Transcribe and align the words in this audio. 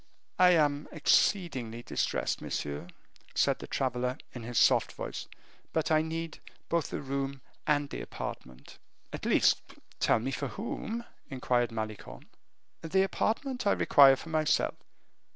"I 0.39 0.53
am 0.53 0.87
exceedingly 0.91 1.83
distressed, 1.83 2.41
monsieur," 2.41 2.87
said 3.35 3.59
the 3.59 3.67
traveler 3.67 4.17
in 4.33 4.41
his 4.41 4.57
soft 4.57 4.93
voice, 4.93 5.27
"but 5.73 5.91
I 5.91 6.01
need 6.01 6.39
both 6.69 6.89
the 6.89 7.03
room 7.03 7.41
and 7.67 7.87
the 7.87 8.01
apartment." 8.01 8.79
"At 9.13 9.27
least, 9.27 9.61
tell 9.99 10.17
me 10.17 10.31
for 10.31 10.47
whom?" 10.47 11.05
inquired 11.29 11.71
Malicorne. 11.71 12.25
"The 12.81 13.03
apartment 13.03 13.67
I 13.67 13.73
require 13.73 14.15
for 14.15 14.29
myself." 14.29 14.73